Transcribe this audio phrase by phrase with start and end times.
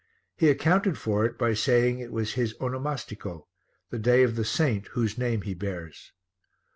[0.35, 3.45] He accounted for it by saying it was his onomastico
[3.91, 6.11] the day of the saint whose name he bears.